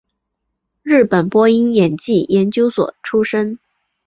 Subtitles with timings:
[0.81, 3.59] 日本播音演技研究所出身。